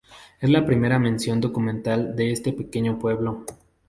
[0.39, 3.45] Es la primera mención documental de este pequeño pueblo.